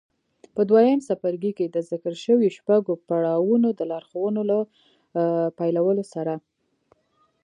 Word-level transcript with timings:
په 0.55 0.61
دويم 0.69 0.99
څپرکي 1.07 1.51
کې 1.57 1.65
د 1.69 1.77
ذکر 1.89 2.13
شويو 2.23 2.53
شپږو 2.57 2.93
پړاوونو 3.07 3.69
د 3.73 3.81
لارښوونو 3.91 4.41
له 4.49 4.57
پيلولو 5.57 6.03
سره. 6.13 6.33